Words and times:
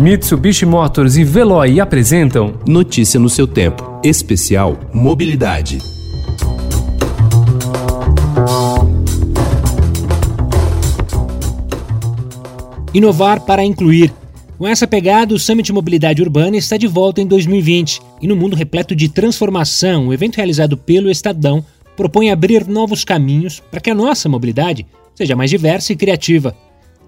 Mitsubishi 0.00 0.64
Motors 0.64 1.16
e 1.16 1.24
Veloy 1.24 1.80
apresentam 1.80 2.54
Notícia 2.64 3.18
no 3.18 3.28
seu 3.28 3.48
tempo. 3.48 3.98
Especial 4.04 4.78
Mobilidade. 4.94 5.78
Inovar 12.94 13.40
para 13.40 13.64
incluir. 13.64 14.14
Com 14.56 14.68
essa 14.68 14.86
pegada, 14.86 15.34
o 15.34 15.38
Summit 15.38 15.72
Mobilidade 15.72 16.22
Urbana 16.22 16.56
está 16.56 16.76
de 16.76 16.86
volta 16.86 17.20
em 17.20 17.26
2020 17.26 18.00
e 18.22 18.28
no 18.28 18.36
mundo 18.36 18.54
repleto 18.54 18.94
de 18.94 19.08
transformação, 19.08 20.06
o 20.06 20.14
evento 20.14 20.36
realizado 20.36 20.76
pelo 20.76 21.10
Estadão 21.10 21.64
propõe 21.96 22.30
abrir 22.30 22.68
novos 22.68 23.02
caminhos 23.02 23.60
para 23.68 23.80
que 23.80 23.90
a 23.90 23.94
nossa 23.96 24.28
mobilidade 24.28 24.86
seja 25.16 25.34
mais 25.34 25.50
diversa 25.50 25.92
e 25.92 25.96
criativa. 25.96 26.54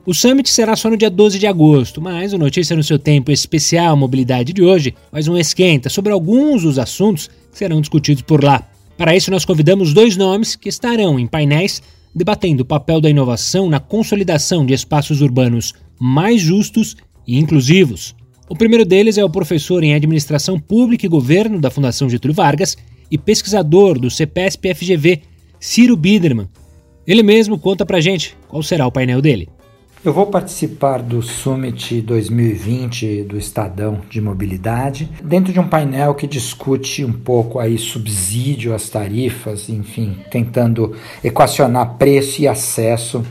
O 0.06 0.14
Summit 0.14 0.48
será 0.48 0.74
só 0.76 0.88
no 0.88 0.96
dia 0.96 1.10
12 1.10 1.38
de 1.38 1.46
agosto, 1.46 2.00
mas 2.00 2.32
o 2.32 2.38
Notícia 2.38 2.74
no 2.74 2.82
seu 2.82 2.98
Tempo 2.98 3.30
especial 3.30 3.94
Mobilidade 3.94 4.54
de 4.54 4.62
hoje 4.62 4.94
faz 5.12 5.28
um 5.28 5.36
esquenta 5.36 5.90
sobre 5.90 6.10
alguns 6.10 6.62
dos 6.62 6.78
assuntos 6.78 7.28
que 7.52 7.58
serão 7.58 7.82
discutidos 7.82 8.22
por 8.22 8.42
lá. 8.42 8.66
Para 8.96 9.14
isso, 9.14 9.30
nós 9.30 9.44
convidamos 9.44 9.92
dois 9.92 10.16
nomes 10.16 10.56
que 10.56 10.70
estarão 10.70 11.20
em 11.20 11.26
painéis 11.26 11.82
debatendo 12.14 12.62
o 12.62 12.66
papel 12.66 12.98
da 12.98 13.10
inovação 13.10 13.68
na 13.68 13.78
consolidação 13.78 14.64
de 14.64 14.72
espaços 14.72 15.20
urbanos 15.20 15.74
mais 15.98 16.40
justos 16.40 16.96
e 17.26 17.38
inclusivos. 17.38 18.14
O 18.48 18.56
primeiro 18.56 18.86
deles 18.86 19.18
é 19.18 19.24
o 19.24 19.30
professor 19.30 19.84
em 19.84 19.94
Administração 19.94 20.58
Pública 20.58 21.04
e 21.04 21.10
Governo 21.10 21.60
da 21.60 21.70
Fundação 21.70 22.08
Getúlio 22.08 22.34
Vargas 22.34 22.76
e 23.10 23.18
pesquisador 23.18 23.98
do 23.98 24.10
CPSP-FGV, 24.10 25.20
Ciro 25.60 25.94
Biderman. 25.94 26.48
Ele 27.06 27.22
mesmo 27.22 27.58
conta 27.58 27.84
pra 27.84 28.00
gente 28.00 28.34
qual 28.48 28.62
será 28.62 28.86
o 28.86 28.92
painel 28.92 29.20
dele. 29.20 29.48
Eu 30.02 30.14
vou 30.14 30.28
participar 30.28 31.02
do 31.02 31.20
Summit 31.20 32.00
2020 32.00 33.22
do 33.24 33.36
Estadão 33.36 34.00
de 34.08 34.18
Mobilidade, 34.18 35.10
dentro 35.22 35.52
de 35.52 35.60
um 35.60 35.68
painel 35.68 36.14
que 36.14 36.26
discute 36.26 37.04
um 37.04 37.12
pouco 37.12 37.58
aí 37.58 37.76
subsídio 37.76 38.74
às 38.74 38.88
tarifas, 38.88 39.68
enfim, 39.68 40.16
tentando 40.30 40.96
equacionar 41.22 41.98
preço 41.98 42.40
e 42.40 42.48
acesso 42.48 43.22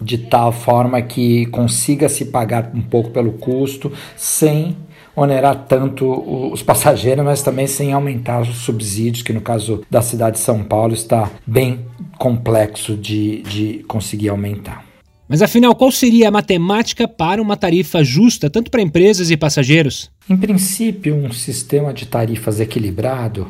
de 0.00 0.16
tal 0.16 0.50
forma 0.50 1.02
que 1.02 1.44
consiga 1.46 2.08
se 2.08 2.24
pagar 2.24 2.70
um 2.74 2.80
pouco 2.80 3.10
pelo 3.10 3.32
custo 3.32 3.92
sem 4.16 4.78
onerar 5.14 5.66
tanto 5.68 6.10
os 6.50 6.62
passageiros, 6.62 7.22
mas 7.22 7.42
também 7.42 7.66
sem 7.66 7.92
aumentar 7.92 8.40
os 8.40 8.56
subsídios, 8.56 9.22
que 9.22 9.32
no 9.34 9.42
caso 9.42 9.82
da 9.90 10.00
cidade 10.00 10.38
de 10.38 10.42
São 10.42 10.64
Paulo 10.64 10.94
está 10.94 11.30
bem 11.46 11.84
complexo 12.18 12.96
de, 12.96 13.42
de 13.42 13.84
conseguir 13.86 14.30
aumentar. 14.30 14.93
Mas 15.28 15.40
afinal, 15.40 15.74
qual 15.74 15.90
seria 15.90 16.28
a 16.28 16.30
matemática 16.30 17.08
para 17.08 17.40
uma 17.40 17.56
tarifa 17.56 18.04
justa, 18.04 18.50
tanto 18.50 18.70
para 18.70 18.82
empresas 18.82 19.30
e 19.30 19.36
passageiros? 19.36 20.10
Em 20.28 20.36
princípio, 20.36 21.14
um 21.14 21.32
sistema 21.32 21.94
de 21.94 22.06
tarifas 22.06 22.60
equilibrado 22.60 23.48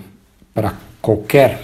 para 0.53 0.75
qualquer 1.03 1.61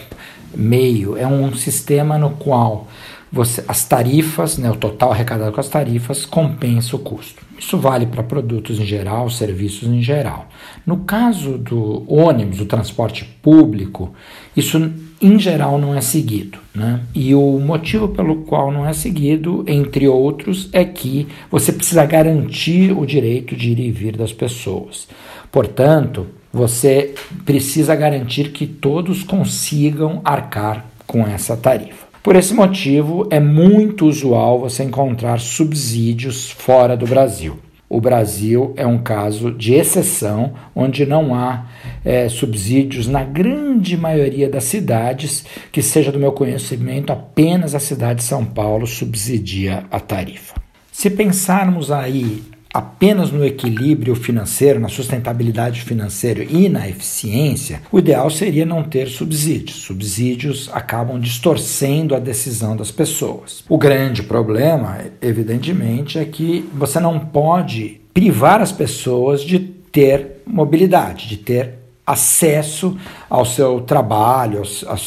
meio 0.55 1.17
é 1.17 1.27
um 1.27 1.55
sistema 1.55 2.19
no 2.19 2.31
qual 2.31 2.89
você, 3.33 3.63
as 3.69 3.85
tarifas, 3.85 4.59
né, 4.59 4.69
o 4.71 4.77
total 4.77 5.13
arrecadado 5.13 5.53
com 5.53 5.61
as 5.61 5.69
tarifas, 5.69 6.27
compensa 6.27 6.97
o 6.97 6.99
custo. 6.99 7.45
Isso 7.57 7.79
vale 7.79 8.07
para 8.07 8.23
produtos 8.23 8.81
em 8.81 8.85
geral, 8.85 9.31
serviços 9.31 9.89
em 9.89 10.03
geral. 10.03 10.49
No 10.85 10.99
caso 11.05 11.57
do 11.57 12.05
ônibus, 12.13 12.59
do 12.59 12.67
transporte 12.67 13.25
público, 13.41 14.13
isso 14.57 14.93
em 15.21 15.39
geral 15.39 15.79
não 15.79 15.95
é 15.95 16.01
seguido. 16.01 16.59
Né? 16.75 17.01
E 17.15 17.35
o 17.35 17.59
motivo 17.59 18.09
pelo 18.09 18.37
qual 18.43 18.73
não 18.73 18.87
é 18.87 18.93
seguido, 18.93 19.65
entre 19.67 20.09
outros, 20.09 20.69
é 20.73 20.85
que 20.85 21.29
você 21.51 21.73
precisa 21.73 22.05
garantir 22.05 22.97
o 22.97 23.05
direito 23.05 23.55
de 23.55 23.71
ir 23.71 23.81
e 23.81 23.91
vir 23.91 24.17
das 24.17 24.33
pessoas. 24.33 25.09
Portanto, 25.51 26.27
você 26.53 27.15
precisa 27.45 27.95
garantir 27.95 28.51
que 28.51 28.67
todos 28.67 29.23
consigam 29.23 30.21
arcar 30.25 30.87
com 31.07 31.27
essa 31.27 31.57
tarifa. 31.57 32.09
Por 32.23 32.37
esse 32.37 32.53
motivo, 32.53 33.27
é 33.31 33.41
muito 33.41 34.07
usual 34.07 34.61
você 34.61 34.85
encontrar 34.85 35.41
subsídios 35.41 36.51
fora 36.51 36.97
do 36.97 37.07
Brasil. 37.07 37.59
O 37.93 38.01
Brasil 38.01 38.73
é 38.77 38.87
um 38.87 38.99
caso 38.99 39.51
de 39.51 39.75
exceção, 39.75 40.55
onde 40.77 41.05
não 41.05 41.35
há 41.35 41.67
é, 42.05 42.29
subsídios 42.29 43.09
na 43.09 43.25
grande 43.25 43.97
maioria 43.97 44.49
das 44.49 44.63
cidades, 44.63 45.45
que 45.73 45.83
seja 45.83 46.13
do 46.13 46.19
meu 46.21 46.31
conhecimento, 46.31 47.13
apenas 47.13 47.75
a 47.75 47.81
cidade 47.81 48.21
de 48.21 48.25
São 48.25 48.45
Paulo 48.45 48.87
subsidia 48.87 49.83
a 49.91 49.99
tarifa. 49.99 50.55
Se 50.93 51.11
pensarmos 51.11 51.91
aí 51.91 52.41
apenas 52.73 53.31
no 53.31 53.45
equilíbrio 53.45 54.15
financeiro, 54.15 54.79
na 54.79 54.89
sustentabilidade 54.89 55.83
financeira 55.83 56.45
e 56.45 56.69
na 56.69 56.89
eficiência, 56.89 57.83
o 57.91 57.99
ideal 57.99 58.31
seria 58.31 58.65
não 58.65 58.83
ter 58.83 59.09
subsídios. 59.09 59.79
Subsídios 59.79 60.71
acabam 60.73 61.19
distorcendo 61.21 62.15
a 62.15 62.19
decisão 62.19 62.77
das 62.77 62.91
pessoas. 62.91 63.65
O 63.69 63.77
grande 63.77 64.23
problema, 64.23 64.99
evidentemente, 65.21 66.19
é 66.19 66.25
que 66.25 66.69
você 66.75 67.01
não 67.01 67.19
pode 67.19 68.01
privar 68.15 68.61
as 68.61 68.73
pessoas 68.73 69.43
de 69.43 69.59
ter 69.59 70.43
mobilidade, 70.47 71.29
de 71.29 71.37
ter 71.37 71.81
acesso 72.07 72.97
ao 73.29 73.45
seu 73.45 73.81
trabalho, 73.81 74.63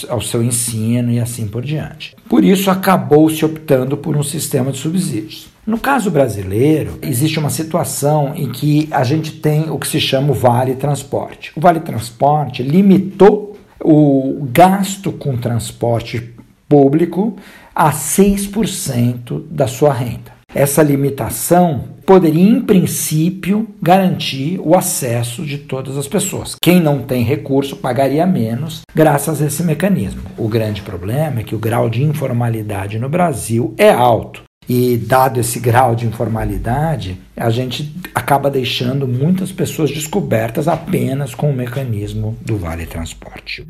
ao, 0.09 0.21
seu 0.21 0.41
ensino 0.41 1.11
e 1.11 1.19
assim 1.19 1.47
por 1.47 1.61
diante. 1.61 2.15
Por 2.29 2.43
isso, 2.43 2.71
acabou 2.71 3.29
se 3.29 3.43
optando 3.43 3.97
por 3.97 4.15
um 4.15 4.23
sistema 4.23 4.71
de 4.71 4.77
subsídios. 4.77 5.52
No 5.65 5.77
caso 5.77 6.11
brasileiro, 6.11 6.99
existe 7.01 7.39
uma 7.39 7.49
situação 7.49 8.33
em 8.35 8.51
que 8.51 8.89
a 8.91 9.01
gente 9.05 9.31
tem 9.31 9.69
o 9.69 9.79
que 9.79 9.87
se 9.87 9.97
chama 9.97 10.31
o 10.31 10.33
Vale 10.33 10.75
Transporte. 10.75 11.53
O 11.55 11.61
Vale 11.61 11.79
Transporte 11.79 12.61
limitou 12.61 13.55
o 13.81 14.45
gasto 14.51 15.13
com 15.13 15.37
transporte 15.37 16.33
público 16.67 17.37
a 17.73 17.93
6% 17.93 19.41
da 19.49 19.65
sua 19.65 19.93
renda. 19.93 20.33
Essa 20.53 20.83
limitação 20.83 21.85
poderia, 22.05 22.43
em 22.43 22.61
princípio, 22.61 23.65
garantir 23.81 24.59
o 24.61 24.75
acesso 24.75 25.45
de 25.45 25.57
todas 25.57 25.97
as 25.97 26.07
pessoas. 26.07 26.55
Quem 26.61 26.81
não 26.81 27.03
tem 27.03 27.23
recurso 27.23 27.77
pagaria 27.77 28.25
menos 28.27 28.81
graças 28.93 29.41
a 29.41 29.45
esse 29.45 29.63
mecanismo. 29.63 30.23
O 30.37 30.47
grande 30.49 30.81
problema 30.81 31.39
é 31.39 31.43
que 31.43 31.55
o 31.55 31.59
grau 31.59 31.89
de 31.89 32.03
informalidade 32.03 32.99
no 32.99 33.07
Brasil 33.07 33.73
é 33.77 33.89
alto. 33.89 34.43
E 34.67 34.97
dado 34.97 35.39
esse 35.39 35.59
grau 35.59 35.95
de 35.95 36.05
informalidade, 36.05 37.17
a 37.35 37.49
gente 37.49 37.93
acaba 38.13 38.49
deixando 38.49 39.07
muitas 39.07 39.51
pessoas 39.51 39.91
descobertas 39.91 40.67
apenas 40.67 41.35
com 41.35 41.49
o 41.49 41.55
mecanismo 41.55 42.37
do 42.41 42.57
Vale 42.57 42.85
Transporte. 42.85 43.65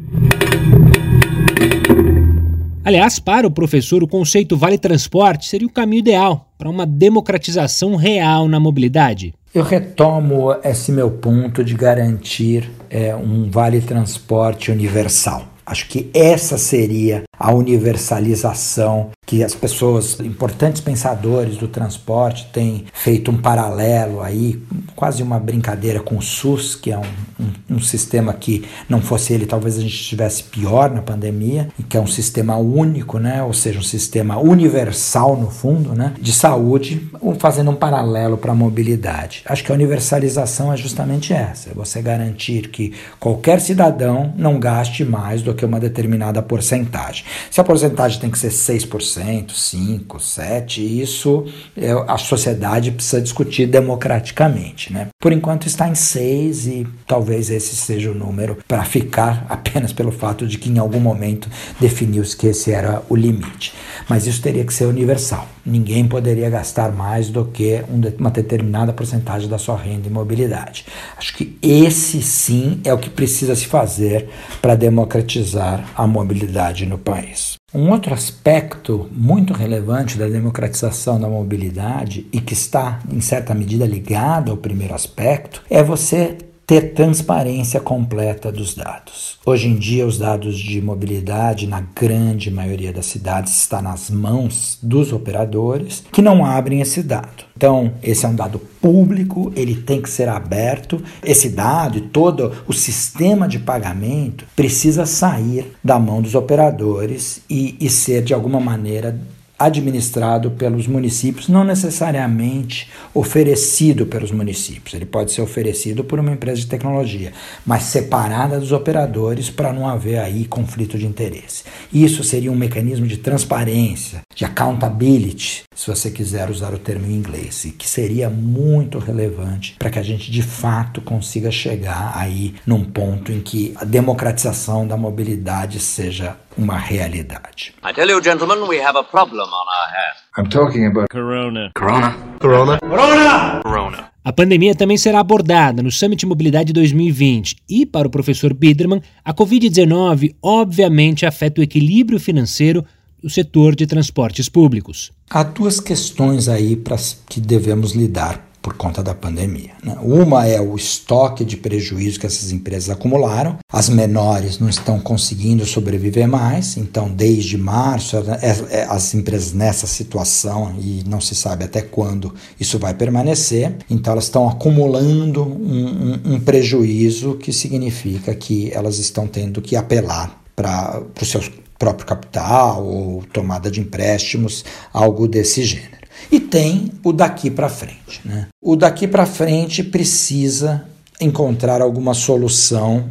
Aliás, 2.86 3.18
para 3.18 3.48
o 3.48 3.52
professor, 3.52 4.04
o 4.04 4.08
conceito 4.08 4.58
Vale 4.58 4.78
Transporte 4.78 5.48
seria 5.48 5.68
o 5.68 5.72
caminho 5.72 6.02
ideal 6.02 6.50
para 6.58 6.70
uma 6.70 6.86
democratização 6.86 7.96
real 7.96 8.48
na 8.50 8.60
mobilidade. 8.60 9.34
Eu 9.56 9.64
retomo 9.64 10.54
esse 10.64 10.92
meu 10.92 11.10
ponto 11.10 11.64
de 11.64 11.76
garantir 11.76 12.70
é, 12.90 13.16
um 13.16 13.50
Vale 13.50 13.80
Transporte 13.80 14.70
universal. 14.70 15.48
Acho 15.66 15.88
que 15.88 16.10
essa 16.14 16.58
seria 16.58 17.24
a 17.38 17.52
universalização 17.52 19.12
que 19.26 19.44
as 19.44 19.56
pessoas, 19.56 20.20
importantes 20.20 20.82
pensadores 20.82 21.58
do 21.58 21.68
transporte, 21.68 22.50
têm 22.52 22.86
feito 22.94 23.32
um 23.32 23.38
paralelo 23.38 24.22
aí, 24.22 24.62
quase 24.96 25.24
uma 25.24 25.40
brincadeira 25.40 26.02
com 26.02 26.18
o 26.18 26.22
SUS, 26.22 26.76
que 26.76 26.92
é 26.92 26.98
um, 26.98 27.04
um, 27.40 27.76
um, 27.76 27.80
sistema 27.80 28.34
que 28.34 28.66
não 28.88 29.02
fosse 29.02 29.34
ele, 29.34 29.46
talvez 29.46 29.78
a 29.78 29.82
gente 29.82 29.96
estivesse 29.96 30.44
pior 30.44 30.92
na 30.92 31.02
pandemia, 31.02 31.70
e 31.80 31.84
que 31.84 31.96
é 31.96 32.00
um 32.00 32.08
sistema 32.08 32.58
único, 32.58 33.18
né? 33.18 33.42
ou 33.42 33.54
seja, 33.54 33.80
um 33.80 33.84
sistema 33.84 34.38
universal 34.38 35.38
no 35.38 35.50
fundo, 35.50 35.94
né? 35.96 36.14
de 36.20 36.34
saúde, 36.34 37.10
fazendo 37.40 37.72
um 37.72 37.76
paralelo 37.76 38.38
para 38.38 38.52
a 38.52 38.56
mobilidade. 38.56 39.42
Acho 39.46 39.64
que 39.64 39.72
a 39.72 39.76
universalização 39.76 40.72
é 40.72 40.78
justamente 40.78 41.34
essa, 41.34 41.70
é 41.70 41.74
você 41.74 42.02
garantir 42.02 42.68
que 42.70 42.94
qualquer 43.20 43.62
cidadão 43.62 44.34
não 44.38 44.60
gaste 44.60 45.06
mais 45.06 45.42
do 45.42 45.54
que 45.54 45.66
uma 45.66 45.80
determinada 45.80 46.42
porcentagem. 46.42 47.23
Se 47.50 47.60
a 47.62 47.64
porcentagem 47.64 48.20
tem 48.20 48.30
que 48.30 48.38
ser 48.38 48.50
6%, 48.50 49.52
5%, 49.52 50.06
7%, 50.08 50.78
isso 50.78 51.46
é, 51.76 51.92
a 52.08 52.18
sociedade 52.18 52.92
precisa 52.92 53.22
discutir 53.22 53.68
democraticamente. 53.68 54.92
Né? 54.92 55.08
Por 55.20 55.32
enquanto 55.32 55.68
está 55.68 55.88
em 55.88 55.94
6% 55.94 56.68
e 56.68 56.88
talvez 57.08 57.50
esse 57.50 57.76
seja 57.76 58.12
o 58.12 58.16
número 58.16 58.58
para 58.68 58.84
ficar 58.84 59.46
apenas 59.50 59.94
pelo 59.94 60.12
fato 60.12 60.48
de 60.48 60.58
que 60.58 60.70
em 60.70 60.78
algum 60.78 61.00
momento 61.00 61.50
definiu-se 61.80 62.36
que 62.36 62.48
esse 62.48 62.72
era 62.72 63.02
o 63.10 63.16
limite. 63.16 63.74
Mas 64.10 64.28
isso 64.28 64.42
teria 64.42 64.66
que 64.66 64.74
ser 64.74 64.86
universal. 64.86 65.48
Ninguém 65.66 66.08
poderia 66.08 66.50
gastar 66.50 66.92
mais 66.92 67.30
do 67.30 67.46
que 67.46 67.84
uma 68.20 68.30
determinada 68.30 68.92
porcentagem 68.92 69.48
da 69.48 69.58
sua 69.58 69.78
renda 69.78 70.08
em 70.08 70.12
mobilidade. 70.12 70.86
Acho 71.18 71.36
que 71.36 71.58
esse 71.62 72.22
sim 72.22 72.82
é 72.84 72.94
o 72.94 72.98
que 72.98 73.10
precisa 73.10 73.56
se 73.56 73.66
fazer 73.66 74.30
para 74.62 74.76
democratizar 74.76 75.86
a 75.96 76.06
mobilidade 76.06 76.86
no 76.86 76.98
país. 76.98 77.56
Um 77.74 77.90
outro 77.90 78.14
aspecto 78.14 79.10
muito 79.12 79.54
relevante 79.54 80.18
da 80.18 80.28
democratização 80.28 81.20
da 81.20 81.28
mobilidade 81.28 82.28
e 82.32 82.40
que 82.40 82.54
está, 82.54 83.00
em 83.12 83.20
certa 83.20 83.56
medida, 83.56 83.86
ligado 83.86 84.52
ao 84.52 84.58
primeiro 84.58 84.94
aspecto 84.94 85.64
é 85.70 85.82
você 85.82 86.38
ter 86.66 86.94
transparência 86.94 87.80
completa 87.80 88.52
dos 88.52 88.74
dados. 88.74 89.38
Hoje 89.46 89.68
em 89.68 89.76
dia, 89.76 90.08
os 90.08 90.18
dados 90.18 90.58
de 90.58 90.82
mobilidade, 90.82 91.68
na 91.68 91.82
grande 91.82 92.50
maioria 92.50 92.94
das 92.94 93.06
cidades, 93.06 93.58
está 93.60 93.82
nas 93.82 94.10
mãos 94.10 94.78
dos 94.82 95.12
operadores 95.12 96.04
que 96.12 96.22
não 96.22 96.46
abrem 96.46 96.82
esse 96.82 97.04
dado. 97.04 97.44
Então, 97.56 97.94
esse 98.02 98.26
é 98.26 98.30
um 98.30 98.36
dado 98.36 98.60
público, 98.82 99.52
ele 99.56 99.76
tem 99.76 100.02
que 100.02 100.10
ser 100.10 100.28
aberto. 100.28 101.02
Esse 101.24 101.50
dado 101.50 101.98
e 101.98 102.02
todo 102.02 102.52
o 102.68 102.74
sistema 102.74 103.48
de 103.48 103.60
pagamento 103.60 104.46
precisa 104.56 105.06
sair 105.06 105.72
da 105.84 106.00
mão 106.00 106.22
dos 106.22 106.36
operadores 106.36 107.42
e, 107.50 107.76
e 107.80 107.90
ser, 107.90 108.24
de 108.24 108.34
alguma 108.34 108.60
maneira, 108.60 109.18
administrado 109.66 110.52
pelos 110.52 110.88
municípios, 110.88 111.48
não 111.48 111.64
necessariamente 111.64 112.90
oferecido 113.14 114.06
pelos 114.06 114.32
municípios. 114.32 114.94
Ele 114.94 115.06
pode 115.06 115.32
ser 115.32 115.42
oferecido 115.42 116.04
por 116.04 116.20
uma 116.20 116.32
empresa 116.32 116.62
de 116.62 116.68
tecnologia, 116.68 117.32
mas 117.66 117.84
separada 117.84 118.60
dos 118.60 118.72
operadores 118.72 119.50
para 119.50 119.74
não 119.74 119.88
haver 119.88 120.20
aí 120.20 120.46
conflito 120.46 120.98
de 120.98 121.06
interesse. 121.06 121.64
Isso 121.92 122.24
seria 122.24 122.52
um 122.52 122.56
mecanismo 122.56 123.08
de 123.08 123.18
transparência, 123.18 124.22
de 124.36 124.46
accountability, 124.46 125.64
se 125.76 125.88
você 125.88 126.12
quiser 126.12 126.50
usar 126.50 126.74
o 126.74 126.80
termo 126.80 127.08
em 127.08 127.16
inglês, 127.16 127.66
que 127.78 127.88
seria 127.88 128.30
muito 128.30 129.00
relevante 129.00 129.76
para 129.78 129.90
que 129.90 130.00
a 130.00 130.04
gente 130.04 130.32
de 130.32 130.42
fato 130.42 131.02
consiga 131.02 131.52
chegar 131.52 132.14
aí 132.16 132.56
num 132.66 132.84
ponto 132.84 133.32
em 133.32 133.40
que 133.40 133.74
a 133.76 133.86
democratização 133.86 134.88
da 134.88 134.98
mobilidade 134.98 135.80
seja 135.80 136.38
uma 136.58 136.78
realidade. 136.78 137.74
I 137.84 137.94
tell 137.94 138.10
you, 138.10 138.22
gentlemen, 138.22 138.68
we 138.68 138.82
have 138.82 138.98
a 138.98 139.04
problem 139.04 139.48
on 139.48 139.68
our 139.68 139.90
hands. 139.94 140.24
I'm 140.38 140.50
talking 140.50 140.86
about 140.88 141.08
Corona. 141.10 141.72
Corona. 141.76 142.16
Corona. 142.40 142.80
Corona. 142.80 143.62
Corona. 143.64 144.14
A 144.24 144.32
pandemia 144.32 144.74
também 144.74 144.98
será 144.98 145.20
abordada 145.20 145.84
no 145.84 145.92
Summit 145.92 146.26
Mobilidade 146.26 146.72
2020 146.72 147.58
e, 147.70 147.86
para 147.86 148.08
o 148.08 148.12
professor 148.12 148.54
Biderman, 148.54 149.02
a 149.24 149.34
Covid-19 149.34 150.36
obviamente 150.42 151.26
afeta 151.26 151.60
o 151.60 151.64
equilíbrio 151.64 152.20
financeiro 152.20 152.86
do 153.22 153.30
setor 153.30 153.76
de 153.76 153.86
transportes 153.86 154.48
públicos. 154.48 155.12
Há 155.30 155.44
duas 155.44 155.80
questões 155.80 156.48
aí 156.48 156.76
para 156.76 156.96
que 157.30 157.40
devemos 157.42 157.94
lidar 157.94 158.53
por 158.64 158.76
conta 158.78 159.04
da 159.04 159.14
pandemia. 159.14 159.72
Né? 159.84 159.98
Uma 160.02 160.48
é 160.48 160.60
o 160.60 160.78
estoque 160.78 161.44
de 161.44 161.58
prejuízo 161.58 162.18
que 162.18 162.26
essas 162.26 162.54
empresas 162.54 162.90
acumularam, 162.90 163.58
as 163.72 163.90
menores 163.90 164.58
não 164.58 164.70
estão 164.70 165.02
conseguindo 165.02 165.66
sobreviver 165.66 166.30
mais, 166.30 166.78
então 166.78 167.10
desde 167.10 167.58
março 167.58 168.16
é, 168.18 168.24
é, 168.72 168.84
as 168.86 169.14
empresas 169.14 169.52
nessa 169.52 169.86
situação 169.86 170.76
e 170.80 171.04
não 171.06 171.20
se 171.20 171.36
sabe 171.36 171.66
até 171.66 171.82
quando 171.82 172.34
isso 172.58 172.80
vai 172.80 172.94
permanecer, 172.94 173.76
então 173.90 174.14
elas 174.14 174.26
estão 174.26 174.48
acumulando 174.48 175.44
um, 175.44 176.22
um, 176.26 176.34
um 176.36 176.40
prejuízo 176.40 177.36
que 177.36 177.52
significa 177.52 178.34
que 178.34 178.72
elas 178.74 178.98
estão 178.98 179.28
tendo 179.28 179.62
que 179.62 179.76
apelar 179.76 180.42
para 180.56 181.04
o 181.22 181.26
seu 181.26 181.44
próprio 181.78 182.06
capital 182.06 182.86
ou 182.86 183.24
tomada 183.34 183.70
de 183.70 183.82
empréstimos, 183.82 184.64
algo 184.94 185.28
desse 185.28 185.66
gênero. 185.66 186.03
E 186.32 186.40
tem 186.40 186.92
o 187.04 187.12
daqui 187.12 187.50
para 187.50 187.70
frente. 187.70 188.22
Né? 188.26 188.48
O 188.62 188.76
daqui 188.76 189.08
para 189.08 189.26
frente 189.26 189.84
precisa 189.84 190.84
encontrar 191.20 191.82
alguma 191.82 192.14
solução 192.14 193.10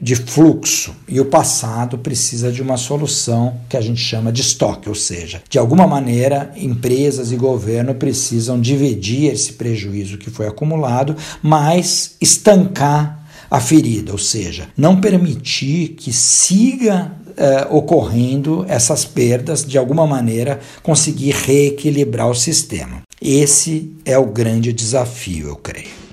de 0.00 0.14
fluxo 0.14 0.94
e 1.08 1.20
o 1.20 1.24
passado 1.24 1.98
precisa 1.98 2.52
de 2.52 2.62
uma 2.62 2.76
solução 2.76 3.56
que 3.68 3.76
a 3.76 3.80
gente 3.80 4.00
chama 4.00 4.30
de 4.30 4.42
estoque, 4.42 4.88
ou 4.88 4.94
seja, 4.94 5.42
de 5.50 5.58
alguma 5.58 5.86
maneira 5.86 6.52
empresas 6.56 7.32
e 7.32 7.36
governo 7.36 7.94
precisam 7.94 8.60
dividir 8.60 9.32
esse 9.32 9.54
prejuízo 9.54 10.16
que 10.16 10.30
foi 10.30 10.46
acumulado, 10.46 11.16
mas 11.42 12.14
estancar 12.20 13.26
a 13.50 13.60
ferida, 13.60 14.12
ou 14.12 14.18
seja, 14.18 14.68
não 14.76 15.00
permitir 15.00 15.88
que 15.96 16.12
siga 16.12 17.12
eh, 17.38 17.66
ocorrendo 17.70 18.66
essas 18.68 19.04
perdas, 19.04 19.64
de 19.64 19.78
alguma 19.78 20.06
maneira 20.06 20.58
conseguir 20.82 21.30
reequilibrar 21.30 22.28
o 22.28 22.34
sistema. 22.34 23.02
Esse 23.22 23.92
é 24.04 24.18
o 24.18 24.26
grande 24.26 24.72
desafio, 24.72 25.46
eu 25.46 25.56
creio. 25.56 26.08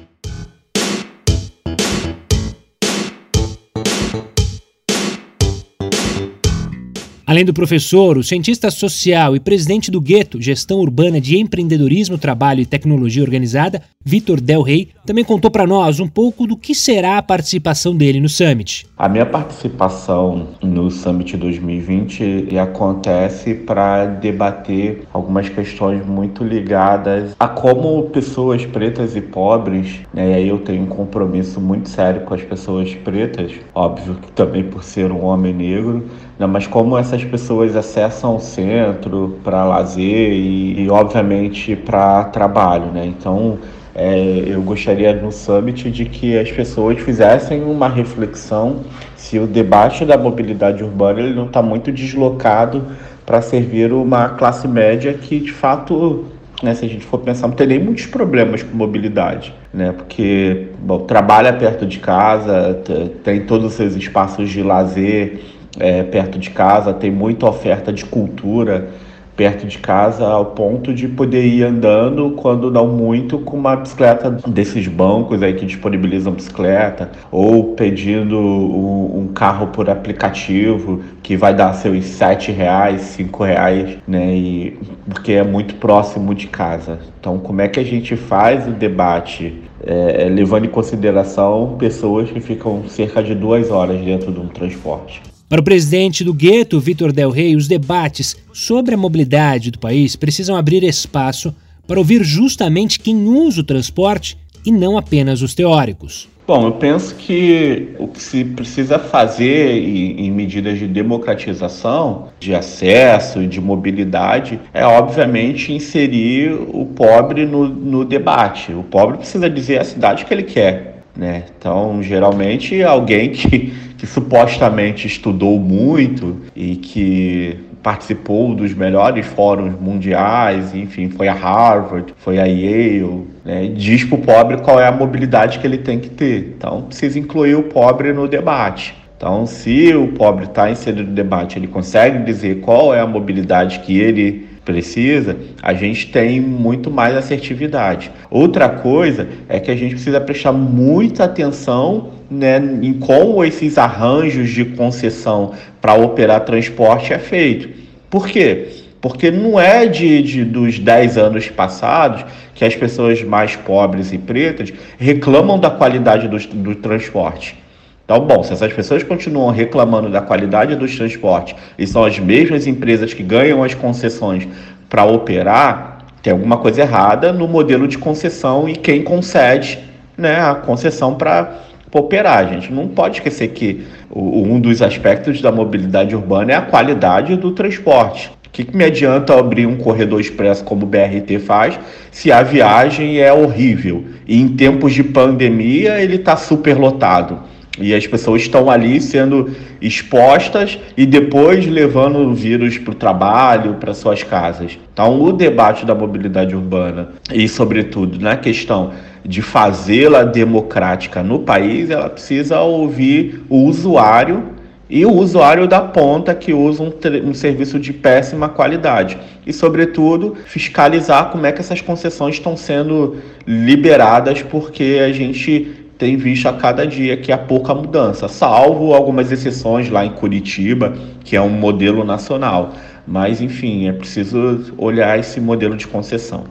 Além 7.28 7.44
do 7.44 7.56
professor, 7.56 8.20
o 8.20 8.24
cientista 8.24 8.70
social 8.70 9.36
e 9.36 9.40
presidente 9.40 9.90
do 9.90 10.00
Gueto, 10.00 10.40
Gestão 10.40 10.80
Urbana 10.80 11.20
de 11.20 11.38
Empreendedorismo, 11.38 12.20
Trabalho 12.20 12.62
e 12.62 12.68
Tecnologia 12.68 13.24
Organizada, 13.24 13.82
Vitor 14.06 14.40
Del 14.40 14.62
Rey, 14.62 14.90
também 15.06 15.24
contou 15.24 15.52
para 15.52 15.68
nós 15.68 16.00
um 16.00 16.08
pouco 16.08 16.48
do 16.48 16.58
que 16.58 16.74
será 16.74 17.18
a 17.18 17.22
participação 17.22 17.96
dele 17.96 18.20
no 18.20 18.28
Summit. 18.28 18.88
A 18.98 19.08
minha 19.08 19.26
participação 19.26 20.48
no 20.62 20.90
Summit 20.90 21.38
2020 21.38 22.58
acontece 22.58 23.54
para 23.54 24.06
debater 24.06 25.04
algumas 25.14 25.48
questões 25.50 26.06
muito 26.06 26.44
ligadas 26.44 27.36
a 27.40 27.48
como 27.48 28.04
pessoas 28.10 28.66
pretas 28.66 29.16
e 29.16 29.22
pobres, 29.22 30.00
né, 30.14 30.32
e 30.32 30.34
aí 30.34 30.50
eu 30.50 30.60
tenho 30.60 30.84
um 30.84 30.88
compromisso 30.88 31.60
muito 31.62 31.90
sério 31.90 32.22
com 32.22 32.34
as 32.34 32.42
pessoas 32.42 32.94
pretas, 32.96 33.52
óbvio 33.74 34.16
que 34.16 34.32
também 34.32 34.64
por 34.64 34.84
ser 34.84 35.12
um 35.12 35.24
homem 35.26 35.54
negro, 35.54 36.06
né, 36.40 36.46
mas 36.48 36.66
como 36.68 36.98
essas 36.98 37.24
pessoas 37.24 37.76
acessam 37.76 38.38
o 38.38 38.40
centro 38.40 39.40
para 39.44 39.64
lazer 39.66 40.32
e, 40.34 40.82
e 40.82 40.90
obviamente 40.90 41.76
para 41.76 42.24
trabalho, 42.26 42.92
né? 42.92 43.06
Então 43.06 43.60
é, 43.96 44.44
eu 44.46 44.62
gostaria 44.62 45.14
no 45.14 45.32
summit 45.32 45.90
de 45.90 46.04
que 46.04 46.38
as 46.38 46.52
pessoas 46.52 47.00
fizessem 47.00 47.64
uma 47.64 47.88
reflexão 47.88 48.82
se 49.16 49.40
o 49.40 49.48
debate 49.48 50.04
da 50.04 50.18
mobilidade 50.18 50.84
urbana 50.84 51.22
ele 51.22 51.34
não 51.34 51.46
está 51.46 51.62
muito 51.62 51.94
deslocado 51.94 52.86
para 53.26 53.42
servir 53.42 53.94
uma 53.94 54.30
classe 54.30 54.68
média 54.68 55.14
que 55.14 55.40
de 55.40 55.54
fato 55.54 56.26
né, 56.62 56.74
se 56.74 56.86
a 56.86 56.90
gente 56.90 57.06
for 57.06 57.20
pensar, 57.20 57.48
não 57.48 57.56
tem 57.56 57.68
nem 57.68 57.80
muitos 57.80 58.06
problemas 58.06 58.64
com 58.64 58.76
mobilidade, 58.76 59.54
né? 59.74 59.92
Porque 59.92 60.68
bom, 60.80 61.00
trabalha 61.00 61.52
perto 61.52 61.86
de 61.86 62.00
casa, 62.00 62.82
tem 63.24 63.42
todos 63.42 63.68
os 63.68 63.74
seus 63.74 63.94
espaços 63.96 64.50
de 64.50 64.64
lazer, 64.64 65.42
é, 65.78 66.04
perto 66.04 66.40
de 66.40 66.50
casa, 66.50 66.94
tem 66.94 67.12
muita 67.12 67.46
oferta 67.46 67.92
de 67.92 68.06
cultura 68.06 68.88
perto 69.36 69.68
de 69.68 69.78
casa, 69.78 70.26
ao 70.26 70.46
ponto 70.48 70.94
de 70.94 71.08
poder 71.08 71.46
ir 71.46 71.64
andando, 71.64 72.32
quando 72.32 72.72
não 72.72 72.88
muito, 72.88 73.40
com 73.40 73.58
uma 73.58 73.76
bicicleta 73.76 74.32
desses 74.32 74.88
bancos 74.88 75.44
aí 75.44 75.54
que 75.54 75.66
disponibilizam 75.66 76.34
bicicleta, 76.34 77.12
ou 77.32 77.76
pedindo 77.76 78.38
um, 78.38 79.20
um 79.20 79.28
carro 79.34 79.68
por 79.68 79.90
aplicativo, 79.90 81.02
que 81.22 81.36
vai 81.36 81.54
dar 81.54 81.74
seus 81.74 82.06
sete 82.06 82.52
reais, 82.52 83.02
cinco 83.02 83.44
reais, 83.44 83.98
né? 84.08 84.36
E, 84.36 84.80
porque 85.10 85.34
é 85.34 85.44
muito 85.44 85.76
próximo 85.76 86.34
de 86.34 86.48
casa. 86.48 87.00
Então, 87.20 87.38
como 87.40 87.62
é 87.62 87.68
que 87.68 87.80
a 87.80 87.84
gente 87.84 88.16
faz 88.16 88.68
o 88.68 88.72
debate 88.72 89.62
é, 89.84 90.28
levando 90.30 90.66
em 90.66 90.70
consideração 90.70 91.76
pessoas 91.78 92.30
que 92.32 92.40
ficam 92.40 92.88
cerca 92.88 93.22
de 93.22 93.36
duas 93.36 93.70
horas 93.70 94.00
dentro 94.00 94.32
de 94.32 94.40
um 94.40 94.48
transporte? 94.48 95.35
Para 95.56 95.62
o 95.62 95.64
presidente 95.64 96.22
do 96.22 96.34
Gueto, 96.34 96.82
Vitor 96.82 97.14
Del 97.14 97.30
Rey, 97.30 97.56
os 97.56 97.66
debates 97.66 98.36
sobre 98.52 98.94
a 98.94 98.98
mobilidade 98.98 99.72
do 99.72 99.80
país 99.80 100.14
precisam 100.14 100.58
abrir 100.58 100.84
espaço 100.84 101.56
para 101.88 101.98
ouvir 101.98 102.26
justamente 102.26 103.00
quem 103.00 103.26
usa 103.26 103.62
o 103.62 103.64
transporte 103.64 104.38
e 104.66 104.70
não 104.70 104.98
apenas 104.98 105.42
os 105.42 105.56
teóricos. 105.56 106.28
Bom, 106.46 106.66
eu 106.66 106.74
penso 106.74 107.16
que 107.16 107.96
o 107.98 108.06
que 108.06 108.22
se 108.22 108.44
precisa 108.44 109.00
fazer 109.00 109.82
em, 109.82 110.30
medidas 110.30 110.78
de 110.78 110.88
democratização, 110.88 112.28
de 112.38 112.54
acesso 112.54 113.42
e 113.42 113.48
de 113.48 113.62
mobilidade, 113.62 114.60
é 114.74 114.86
obviamente 114.86 115.72
inserir 115.72 116.52
o 116.52 116.86
pobre 116.86 117.46
no, 117.46 117.66
no 117.66 118.04
debate. 118.04 118.74
O 118.74 118.84
pobre 118.84 119.20
precisa 119.20 119.50
dizer 119.50 119.80
a 119.80 119.86
cidade 119.86 120.26
que 120.26 120.34
ele 120.34 120.44
quer. 120.44 120.95
Né? 121.16 121.46
Então, 121.58 122.04
geralmente, 122.04 122.84
alguém 122.84 123.32
que 123.32 123.74
que 123.98 124.06
supostamente 124.06 125.08
estudou 125.08 125.60
muito 125.60 126.38
e 126.56 126.76
que 126.76 127.60
participou 127.82 128.56
dos 128.56 128.74
melhores 128.74 129.26
fóruns 129.26 129.80
mundiais, 129.80 130.74
enfim, 130.74 131.10
foi 131.10 131.28
a 131.28 131.34
Harvard, 131.34 132.14
foi 132.18 132.40
a 132.40 132.46
Yale, 132.46 133.28
né, 133.44 133.68
diz 133.68 134.04
para 134.04 134.16
o 134.16 134.22
pobre 134.22 134.58
qual 134.58 134.80
é 134.80 134.88
a 134.88 134.92
mobilidade 134.92 135.60
que 135.60 135.68
ele 135.68 135.78
tem 135.78 136.00
que 136.00 136.10
ter. 136.10 136.56
Então, 136.58 136.84
precisa 136.84 137.20
incluir 137.20 137.56
o 137.56 137.64
pobre 137.64 138.12
no 138.12 138.28
debate. 138.28 138.96
Então, 139.18 139.46
se 139.46 139.94
o 139.96 140.10
pobre 140.10 140.46
está 140.46 140.70
inserido 140.70 141.04
no 141.04 141.14
debate, 141.14 141.58
ele 141.58 141.68
consegue 141.68 142.24
dizer 142.26 142.60
qual 142.60 142.94
é 142.94 143.00
a 143.00 143.08
mobilidade 143.08 143.80
que 143.80 143.98
ele 143.98 144.48
precisa, 144.66 145.38
a 145.62 145.74
gente 145.74 146.12
tem 146.12 146.42
muito 146.42 146.90
mais 146.90 147.16
assertividade. 147.16 148.12
Outra 148.30 148.68
coisa 148.68 149.28
é 149.48 149.60
que 149.60 149.72
a 149.72 149.76
gente 149.76 149.92
precisa 149.92 150.20
prestar 150.20 150.52
muita 150.52 151.26
atenção 151.26 152.10
né, 152.30 152.58
em 152.82 152.94
como 152.94 153.46
esses 153.46 153.78
arranjos 153.78 154.50
de 154.50 154.66
concessão 154.66 155.54
para 155.80 155.94
operar 155.94 156.42
transporte 156.42 157.14
é 157.14 157.20
feito. 157.20 157.70
Por 158.10 158.28
quê? 158.28 158.68
Porque 159.00 159.30
não 159.30 159.60
é 159.60 159.86
de, 159.86 160.24
de 160.24 160.44
dos 160.44 160.80
10 160.80 161.18
anos 161.18 161.48
passados 161.50 162.26
que 162.56 162.66
as 162.66 162.76
pessoas 162.76 163.22
mais 163.22 163.56
pobres 163.56 164.12
e 164.12 164.18
pretas 164.18 164.74
reclamam 164.98 165.60
da 165.60 165.70
qualidade 165.70 166.28
do, 166.28 166.40
do 166.40 166.76
transporte. 166.76 167.65
Então, 168.06 168.20
bom, 168.20 168.44
se 168.44 168.54
essas 168.54 168.72
pessoas 168.72 169.02
continuam 169.02 169.50
reclamando 169.50 170.12
da 170.12 170.22
qualidade 170.22 170.76
dos 170.76 170.96
transportes 170.96 171.56
e 171.78 171.88
são 171.88 172.06
as 172.06 172.20
mesmas 172.20 172.68
empresas 172.68 173.16
que 173.16 173.24
ganham 173.24 173.64
as 173.64 173.74
concessões 173.74 174.48
para 174.88 175.04
operar, 175.04 176.06
tem 176.22 176.32
alguma 176.32 176.58
coisa 176.58 176.82
errada 176.82 177.34
no 177.34 177.48
modelo 177.48 177.88
de 177.88 177.98
concessão 177.98 178.70
e 178.70 178.76
quem 178.76 179.04
concede 179.04 179.80
né, 180.16 180.40
a 180.40 180.54
concessão 180.54 181.16
para 181.16 181.62
operar. 181.92 182.46
A 182.46 182.46
gente. 182.46 182.72
Não 182.72 182.88
pode 182.88 183.18
esquecer 183.18 183.48
que 183.50 183.88
um 184.16 184.60
dos 184.60 184.84
aspectos 184.84 185.42
da 185.42 185.52
mobilidade 185.52 186.16
urbana 186.16 186.52
é 186.52 186.56
a 186.56 186.62
qualidade 186.62 187.36
do 187.36 187.54
transporte. 187.54 188.32
Que, 188.52 188.64
que 188.64 188.78
me 188.78 188.86
adianta 188.86 189.38
abrir 189.38 189.66
um 189.66 189.76
corredor 189.76 190.22
expresso 190.22 190.64
como 190.64 190.84
o 190.84 190.88
BRT 190.88 191.40
faz 191.40 191.78
se 192.12 192.32
a 192.32 192.44
viagem 192.44 193.18
é 193.18 193.34
horrível? 193.34 194.06
E 194.28 194.40
em 194.40 194.48
tempos 194.50 194.94
de 194.94 195.04
pandemia 195.04 196.00
ele 196.00 196.18
está 196.18 196.38
superlotado 196.38 197.55
e 197.80 197.94
as 197.94 198.08
pessoas 198.08 198.44
estão 198.44 198.70
ali 198.70 199.02
sendo 199.02 199.52
expostas 199.82 200.80
e 200.96 201.06
depois 201.06 201.66
levando 201.66 202.20
o 202.20 202.34
vírus 202.34 202.78
para 202.78 202.92
o 202.92 202.96
trabalho, 202.96 203.76
para 203.76 203.94
suas 203.94 204.24
casas. 204.24 204.78
Então, 204.94 205.22
o 205.22 205.34
debate 205.34 205.86
da 205.86 205.94
mobilidade 205.94 206.56
urbana 206.56 207.10
e, 207.34 207.48
sobretudo, 207.48 208.20
na 208.20 208.38
questão 208.38 208.94
de 209.24 209.42
fazê-la 209.42 210.24
democrática 210.24 211.22
no 211.22 211.40
país, 211.40 211.90
ela 211.90 212.10
precisa 212.10 212.62
ouvir 212.62 213.44
o 213.50 213.64
usuário 213.64 214.56
e 214.88 215.04
o 215.04 215.12
usuário 215.12 215.68
da 215.68 215.82
ponta 215.82 216.36
que 216.36 216.54
usa 216.54 216.84
um, 216.84 216.94
um, 217.30 217.34
serviço 217.34 217.80
de 217.80 217.92
péssima 217.92 218.48
qualidade. 218.48 219.18
E, 219.46 219.52
sobretudo, 219.52 220.38
fiscalizar 220.46 221.32
como 221.32 221.46
é 221.46 221.52
que 221.52 221.60
essas 221.60 221.82
concessões 221.82 222.36
estão 222.36 222.56
sendo 222.56 223.18
liberadas, 223.48 224.44
porque 224.44 225.02
a 225.04 225.12
gente 225.12 225.85
tem 225.98 226.18
visto 226.18 226.48
a 226.48 226.54
cada 226.54 226.86
dia 226.86 227.16
que 227.18 227.32
há 227.32 227.38
pouca 227.38 227.74
mudança, 227.74 228.28
salvo 228.28 228.94
algumas 228.94 229.32
exceções 229.32 229.90
lá 229.90 230.06
em 230.06 230.12
Curitiba, 230.12 230.94
que 231.24 231.36
é 231.36 231.42
um 231.42 231.50
modelo 231.50 232.04
nacional. 232.04 232.74
Mas, 233.08 233.40
enfim, 233.42 233.88
é 233.88 233.94
preciso 233.94 234.74
olhar 234.78 235.18
esse 235.20 235.40
modelo 235.40 235.78
de 235.78 235.88
concessão. 235.88 236.44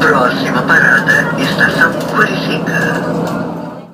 Próxima 0.00 0.62
parada, 0.62 1.40
estação 1.40 1.92
Curicica. 2.16 3.14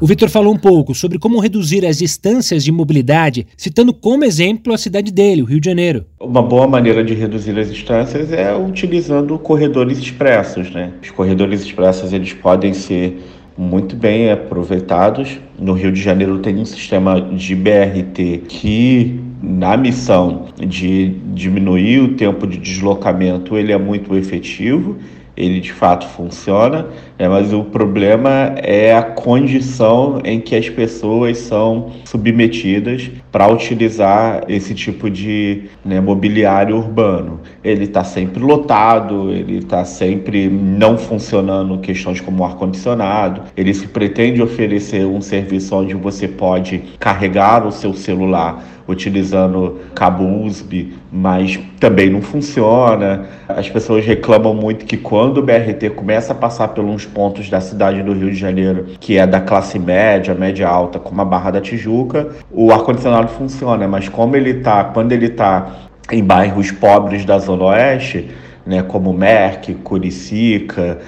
O 0.00 0.07
Vitor 0.07 0.31
falou 0.31 0.55
um 0.55 0.59
pouco 0.59 0.95
sobre 0.95 1.19
como 1.19 1.38
reduzir 1.40 1.85
as 1.85 1.99
distâncias 1.99 2.64
de 2.64 2.73
mobilidade, 2.73 3.47
citando 3.55 3.93
como 3.93 4.25
exemplo 4.25 4.73
a 4.73 4.79
cidade 4.79 5.12
dele, 5.12 5.43
o 5.43 5.45
Rio 5.45 5.61
de 5.61 5.69
Janeiro. 5.69 6.07
Uma 6.19 6.43
boa 6.43 6.67
maneira 6.67 7.05
de 7.05 7.12
reduzir 7.12 7.59
as 7.59 7.71
distâncias 7.71 8.33
é 8.33 8.57
utilizando 8.57 9.38
corredores 9.38 9.99
expressos, 9.99 10.71
né? 10.71 10.90
Os 11.02 11.11
corredores 11.11 11.61
expressos 11.61 12.14
eles 12.14 12.33
podem 12.33 12.73
ser 12.73 13.21
muito 13.61 13.95
bem 13.95 14.31
aproveitados. 14.31 15.38
No 15.59 15.75
Rio 15.75 15.93
de 15.93 16.00
Janeiro 16.00 16.38
tem 16.38 16.57
um 16.57 16.64
sistema 16.64 17.21
de 17.21 17.55
BRT 17.55 18.45
que 18.49 19.21
na 19.43 19.76
missão 19.76 20.47
de 20.59 21.09
diminuir 21.35 22.00
o 22.00 22.14
tempo 22.14 22.47
de 22.47 22.57
deslocamento, 22.57 23.59
ele 23.59 23.71
é 23.71 23.76
muito 23.76 24.17
efetivo 24.17 24.97
ele 25.37 25.60
de 25.60 25.72
fato 25.72 26.06
funciona, 26.08 26.87
né, 27.18 27.28
mas 27.28 27.52
o 27.52 27.64
problema 27.64 28.54
é 28.56 28.94
a 28.94 29.02
condição 29.02 30.20
em 30.25 30.40
que 30.40 30.54
as 30.54 30.68
pessoas 30.68 31.38
são 31.38 31.90
submetidas 32.04 33.10
para 33.30 33.49
utilizar 33.49 34.44
esse 34.49 34.75
tipo 34.75 35.08
de 35.08 35.64
né, 35.84 36.00
mobiliário 36.00 36.76
urbano. 36.76 37.40
Ele 37.62 37.84
está 37.84 38.04
sempre 38.04 38.42
lotado, 38.42 39.30
ele 39.30 39.58
está 39.58 39.84
sempre 39.84 40.49
não 40.49 40.99
funcionando 40.99 41.78
questões 41.78 42.20
como 42.20 42.44
ar-condicionado, 42.44 43.42
ele 43.56 43.72
se 43.72 43.87
pretende 43.87 44.42
oferecer 44.42 45.06
um 45.06 45.20
serviço 45.20 45.75
onde 45.76 45.94
você 45.94 46.26
pode 46.26 46.82
carregar 46.99 47.66
o 47.66 47.72
seu 47.72 47.94
celular 47.94 48.64
utilizando 48.90 49.80
cabo 49.94 50.25
USB, 50.25 50.94
mas 51.12 51.59
também 51.78 52.11
não 52.11 52.20
funciona. 52.20 53.26
As 53.49 53.68
pessoas 53.68 54.04
reclamam 54.04 54.54
muito 54.54 54.85
que 54.85 54.97
quando 54.97 55.38
o 55.38 55.42
BRT 55.42 55.90
começa 55.94 56.32
a 56.32 56.37
passar 56.37 56.78
uns 56.80 57.04
pontos 57.04 57.49
da 57.49 57.61
cidade 57.61 58.02
do 58.02 58.12
Rio 58.12 58.30
de 58.30 58.37
Janeiro, 58.37 58.87
que 59.00 59.18
é 59.18 59.26
da 59.26 59.40
classe 59.40 59.78
média, 59.78 60.35
média 60.35 60.68
alta, 60.68 60.99
como 60.99 61.20
a 61.20 61.25
Barra 61.25 61.52
da 61.52 61.61
Tijuca, 61.61 62.28
o 62.50 62.73
ar-condicionado 62.73 63.28
funciona, 63.28 63.87
mas 63.88 64.09
como 64.09 64.37
ele 64.37 64.54
tá, 64.54 64.85
quando 64.85 65.12
ele 65.12 65.26
está 65.26 65.90
em 66.11 66.23
bairros 66.23 66.70
pobres 66.70 67.25
da 67.25 67.38
Zona 67.38 67.64
Oeste, 67.64 68.28
né, 68.66 68.82
como 68.82 69.12
Merck, 69.12 69.75
Curicica, 69.75 70.99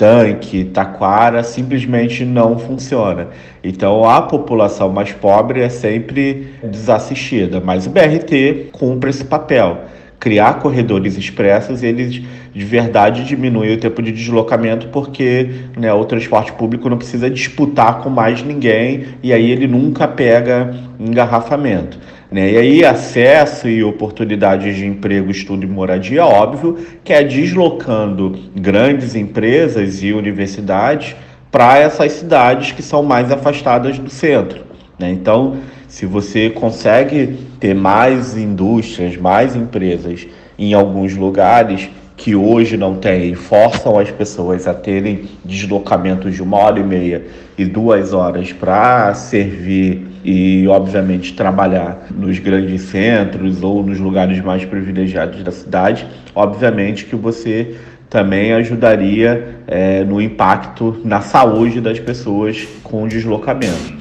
Tanque, 0.00 0.64
Taquara, 0.64 1.42
simplesmente 1.42 2.24
não 2.24 2.58
funciona. 2.58 3.28
Então 3.62 4.08
a 4.08 4.22
população 4.22 4.88
mais 4.88 5.12
pobre 5.12 5.60
é 5.60 5.68
sempre 5.68 6.54
desassistida, 6.64 7.60
mas 7.62 7.86
o 7.86 7.90
BRT 7.90 8.70
cumpre 8.72 9.10
esse 9.10 9.26
papel. 9.26 9.82
Criar 10.18 10.54
corredores 10.54 11.18
expressos, 11.18 11.82
eles 11.82 12.22
de 12.54 12.64
verdade 12.64 13.24
diminuem 13.24 13.74
o 13.74 13.76
tempo 13.76 14.00
de 14.00 14.10
deslocamento, 14.10 14.88
porque 14.88 15.50
né, 15.76 15.92
o 15.92 16.06
transporte 16.06 16.50
público 16.52 16.88
não 16.88 16.96
precisa 16.96 17.28
disputar 17.28 18.00
com 18.00 18.08
mais 18.08 18.42
ninguém 18.42 19.04
e 19.22 19.34
aí 19.34 19.50
ele 19.50 19.66
nunca 19.66 20.08
pega 20.08 20.74
engarrafamento. 20.98 21.98
Né? 22.30 22.52
E 22.52 22.56
aí, 22.56 22.84
acesso 22.84 23.68
e 23.68 23.82
oportunidades 23.82 24.76
de 24.76 24.86
emprego, 24.86 25.30
estudo 25.30 25.64
e 25.64 25.66
moradia, 25.66 26.24
óbvio 26.24 26.78
que 27.02 27.12
é 27.12 27.24
deslocando 27.24 28.38
grandes 28.54 29.16
empresas 29.16 30.02
e 30.02 30.12
universidades 30.12 31.16
para 31.50 31.78
essas 31.78 32.12
cidades 32.12 32.70
que 32.70 32.82
são 32.82 33.02
mais 33.02 33.32
afastadas 33.32 33.98
do 33.98 34.08
centro. 34.08 34.60
Né? 34.98 35.10
Então, 35.10 35.56
se 35.88 36.06
você 36.06 36.48
consegue 36.50 37.38
ter 37.58 37.74
mais 37.74 38.36
indústrias, 38.36 39.16
mais 39.16 39.56
empresas 39.56 40.26
em 40.56 40.72
alguns 40.72 41.16
lugares 41.16 41.90
que 42.16 42.36
hoje 42.36 42.76
não 42.76 42.96
tem, 42.96 43.34
forçam 43.34 43.98
as 43.98 44.10
pessoas 44.10 44.68
a 44.68 44.74
terem 44.74 45.22
deslocamentos 45.44 46.34
de 46.34 46.42
uma 46.42 46.58
hora 46.58 46.78
e 46.78 46.84
meia 46.84 47.24
e 47.56 47.64
duas 47.64 48.12
horas 48.12 48.52
para 48.52 49.14
servir 49.14 50.09
e, 50.24 50.66
obviamente, 50.68 51.32
trabalhar 51.32 52.06
nos 52.10 52.38
grandes 52.38 52.82
centros 52.82 53.62
ou 53.62 53.82
nos 53.84 53.98
lugares 53.98 54.40
mais 54.42 54.64
privilegiados 54.64 55.42
da 55.42 55.50
cidade, 55.50 56.06
obviamente 56.34 57.06
que 57.06 57.16
você 57.16 57.76
também 58.08 58.52
ajudaria 58.52 59.60
é, 59.66 60.04
no 60.04 60.20
impacto 60.20 61.00
na 61.04 61.20
saúde 61.20 61.80
das 61.80 61.98
pessoas 62.00 62.66
com 62.82 63.04
o 63.04 63.08
deslocamento. 63.08 64.00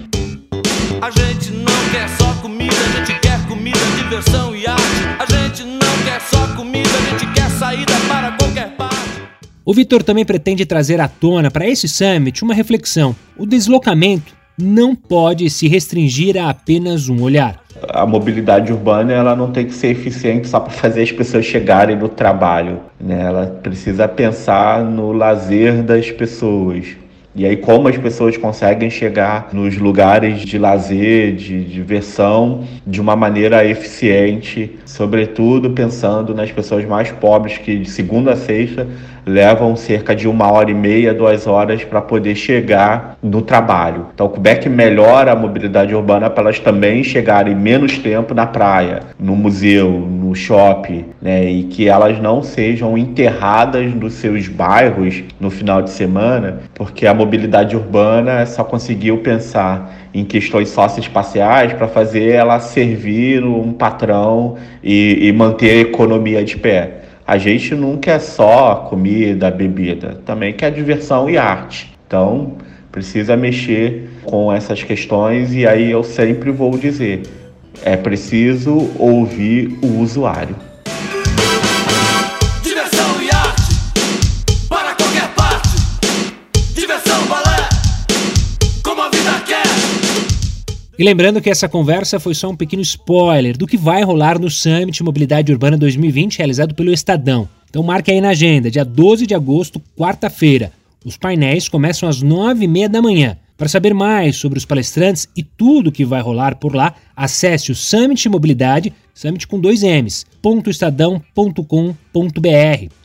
A 1.02 1.12
gente 1.12 1.52
não 1.52 1.90
quer 1.92 2.10
só 2.10 2.34
comida, 2.42 2.74
a 2.74 3.06
gente 3.06 3.20
quer 3.20 3.48
comida, 3.48 3.78
diversão 3.98 4.56
e 4.56 4.66
arte. 4.66 4.82
A 5.20 5.26
gente 5.32 5.64
não 5.64 6.04
quer 6.04 6.20
só 6.22 6.56
comida, 6.56 6.90
a 6.90 7.10
gente 7.12 7.34
quer 7.34 7.50
saída 7.52 7.94
para 8.08 8.32
qualquer 8.32 8.76
parte. 8.76 9.22
O 9.64 9.74
Vitor 9.74 10.02
também 10.02 10.26
pretende 10.26 10.66
trazer 10.66 11.00
à 11.00 11.08
tona 11.08 11.52
para 11.52 11.68
esse 11.68 11.88
summit 11.88 12.44
uma 12.44 12.56
reflexão. 12.56 13.16
O 13.38 13.46
deslocamento 13.46 14.39
não 14.62 14.96
pode 14.96 15.50
se 15.50 15.68
restringir 15.68 16.38
a 16.38 16.50
apenas 16.50 17.10
um 17.10 17.22
olhar. 17.22 17.62
A 17.88 18.06
mobilidade 18.06 18.74
urbana 18.74 19.14
ela 19.14 19.36
não 19.36 19.52
tem 19.52 19.66
que 19.66 19.74
ser 19.74 19.88
eficiente 19.88 20.48
só 20.48 20.60
para 20.60 20.72
fazer 20.72 21.04
as 21.04 21.12
pessoas 21.12 21.46
chegarem 21.46 21.96
no 21.96 22.10
trabalho. 22.10 22.82
Né? 23.00 23.22
Ela 23.22 23.48
precisa 23.48 24.08
pensar 24.08 24.84
no 24.84 25.12
lazer 25.12 25.82
das 25.82 26.12
pessoas. 26.12 26.98
E 27.40 27.46
aí, 27.46 27.56
como 27.56 27.88
as 27.88 27.98
pessoas 27.98 28.36
conseguem 28.36 28.90
chegar 28.90 29.48
nos 29.54 29.78
lugares 29.78 30.42
de 30.42 30.58
lazer, 30.58 31.34
de 31.36 31.64
diversão, 31.64 32.66
de 32.86 33.00
uma 33.00 33.16
maneira 33.16 33.66
eficiente, 33.66 34.78
sobretudo 34.86 35.70
pensando 35.70 36.36
nas 36.36 36.52
pessoas 36.52 36.84
mais 36.84 37.14
pobres 37.14 37.58
que 37.58 37.78
de 37.78 37.90
segunda 37.90 38.34
a 38.34 38.36
sexta 38.36 38.86
levam 39.26 39.74
cerca 39.78 40.14
de 40.14 40.28
uma 40.28 40.52
hora 40.52 40.70
e 40.70 40.74
meia, 40.74 41.14
duas 41.14 41.48
horas 41.48 41.82
para 41.84 42.02
poder 42.02 42.36
chegar 42.36 43.18
no 43.24 43.42
trabalho. 43.42 44.08
Então, 44.14 44.26
o 44.26 44.30
Quebec 44.30 44.68
melhora 44.68 45.32
a 45.32 45.36
mobilidade 45.36 45.96
urbana 45.96 46.30
para 46.30 46.44
elas 46.44 46.60
também 46.60 47.06
chegarem 47.06 47.56
menos 47.56 47.98
tempo 48.00 48.34
na 48.34 48.48
praia, 48.48 49.02
no 49.18 49.36
museu, 49.36 49.90
no 50.30 50.36
shopping, 50.36 51.06
né? 51.20 51.50
e 51.50 51.64
que 51.64 51.88
elas 51.88 52.20
não 52.22 52.44
sejam 52.44 52.96
enterradas 52.96 53.94
nos 53.96 54.14
seus 54.14 54.48
bairros 54.48 55.24
no 55.40 55.50
final 55.50 55.82
de 55.82 55.90
semana, 55.90 56.62
porque 56.76 57.08
a 57.08 57.14
mobilidade 57.14 57.76
urbana 57.76 58.46
só 58.46 58.64
conseguiu 58.64 59.18
pensar 59.18 59.92
em 60.14 60.24
questões 60.24 60.70
socioespaciais 60.70 61.74
para 61.74 61.88
fazer 61.88 62.30
ela 62.30 62.60
servir 62.60 63.44
um 63.44 63.74
patrão 63.74 64.56
e, 64.84 65.28
e 65.28 65.34
manter 65.34 65.72
a 65.72 65.82
economia 65.82 66.44
de 66.44 66.58
pé. 66.58 67.00
A 67.26 67.38
gente 67.38 67.74
não 67.76 67.98
quer 67.98 68.20
só 68.20 68.88
comida, 68.90 69.52
bebida, 69.52 70.20
também 70.26 70.54
quer 70.54 70.72
diversão 70.72 71.30
e 71.30 71.38
arte. 71.38 71.94
Então, 72.08 72.54
precisa 72.92 73.36
mexer 73.36 74.10
com 74.24 74.52
essas 74.52 74.84
questões 74.84 75.54
e 75.54 75.66
aí 75.66 75.92
eu 75.92 76.04
sempre 76.04 76.50
vou 76.52 76.72
dizer, 76.72 77.22
É 77.84 77.96
preciso 77.96 78.92
ouvir 78.98 79.78
o 79.82 80.00
usuário. 80.00 80.56
Diversão 82.62 83.22
e 83.22 83.30
arte 83.32 83.62
para 84.68 84.94
qualquer 84.96 85.34
parte. 85.34 85.70
Diversão, 86.76 87.26
balé, 87.28 87.70
como 88.84 89.02
a 89.02 89.10
vida 89.10 89.40
quer. 89.46 89.64
E 90.98 91.04
lembrando 91.04 91.42
que 91.42 91.50
essa 91.50 91.70
conversa 91.70 92.20
foi 92.20 92.34
só 92.34 92.50
um 92.50 92.56
pequeno 92.56 92.82
spoiler 92.82 93.58
do 93.58 93.66
que 93.66 93.78
vai 93.78 94.04
rolar 94.04 94.38
no 94.38 94.50
Summit 94.50 95.02
Mobilidade 95.02 95.52
Urbana 95.52 95.78
2020 95.78 96.38
realizado 96.38 96.76
pelo 96.76 96.92
Estadão. 96.92 97.48
Então 97.70 97.84
marque 97.84 98.12
aí 98.12 98.20
na 98.20 98.30
agenda, 98.30 98.70
dia 98.70 98.84
12 98.84 99.26
de 99.26 99.36
agosto, 99.36 99.82
quarta-feira. 99.98 100.74
Os 101.06 101.16
painéis 101.16 101.70
começam 101.70 102.10
às 102.10 102.22
9h30 102.22 102.88
da 102.90 103.02
manhã. 103.02 103.38
Para 103.60 103.68
saber 103.68 103.94
mais 103.94 104.38
sobre 104.38 104.58
os 104.58 104.64
palestrantes 104.64 105.28
e 105.36 105.44
tudo 105.44 105.92
que 105.92 106.06
vai 106.06 106.22
rolar 106.22 106.56
por 106.56 106.74
lá, 106.74 106.96
acesse 107.14 107.74
o 107.74 107.76
Summit 107.76 108.30
Mobilidade, 108.30 108.94
Summit 109.14 109.46
com 109.46 109.60
dois 109.60 109.84
M's, 109.84 110.26
.estadão.com.br. 110.66 111.66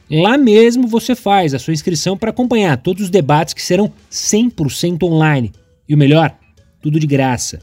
Lá 0.09 0.39
mesmo 0.39 0.87
você 0.87 1.17
faz 1.17 1.55
a 1.55 1.59
sua 1.59 1.75
inscrição 1.75 2.17
para 2.17 2.31
acompanhar 2.31 2.77
todos 2.77 3.03
os 3.03 3.11
debates 3.11 3.53
que 3.53 3.61
serão 3.61 3.91
100% 4.09 5.03
online. 5.03 5.51
E 5.89 5.95
o 5.95 5.99
melhor, 5.99 6.33
tudo 6.81 7.01
de 7.01 7.07
graça. 7.09 7.61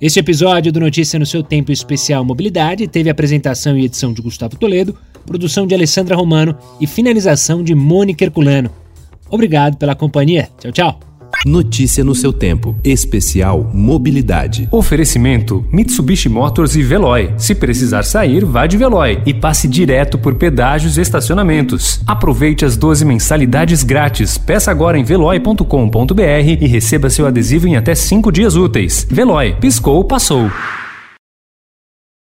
Este 0.00 0.18
episódio 0.18 0.72
do 0.72 0.80
Notícia 0.80 1.16
no 1.16 1.24
seu 1.24 1.44
tempo 1.44 1.70
especial 1.70 2.24
Mobilidade 2.24 2.88
teve 2.88 3.08
apresentação 3.08 3.78
e 3.78 3.84
edição 3.84 4.12
de 4.12 4.20
Gustavo 4.20 4.56
Toledo, 4.56 4.98
produção 5.26 5.66
de 5.66 5.74
Alessandra 5.74 6.16
Romano 6.16 6.56
e 6.80 6.86
finalização 6.86 7.62
de 7.62 7.74
Mônica 7.74 8.24
Herculano. 8.24 8.70
Obrigado 9.28 9.76
pela 9.76 9.94
companhia. 9.94 10.48
Tchau, 10.58 10.72
tchau. 10.72 11.00
Notícia 11.44 12.02
no 12.02 12.14
seu 12.14 12.32
tempo. 12.32 12.74
Especial 12.82 13.70
Mobilidade. 13.74 14.68
Oferecimento 14.70 15.64
Mitsubishi 15.72 16.28
Motors 16.28 16.76
e 16.76 16.82
Veloy. 16.82 17.32
Se 17.36 17.54
precisar 17.54 18.02
sair, 18.04 18.44
vá 18.44 18.66
de 18.66 18.76
Veloy 18.76 19.20
e 19.26 19.34
passe 19.34 19.68
direto 19.68 20.18
por 20.18 20.36
pedágios 20.36 20.96
e 20.96 21.00
estacionamentos. 21.00 22.00
Aproveite 22.06 22.64
as 22.64 22.76
12 22.76 23.04
mensalidades 23.04 23.82
grátis. 23.82 24.38
Peça 24.38 24.70
agora 24.70 24.98
em 24.98 25.04
veloy.com.br 25.04 26.22
e 26.60 26.66
receba 26.66 27.10
seu 27.10 27.26
adesivo 27.26 27.68
em 27.68 27.76
até 27.76 27.94
5 27.94 28.32
dias 28.32 28.56
úteis. 28.56 29.06
Veloy, 29.10 29.56
piscou, 29.60 30.02
passou. 30.04 30.50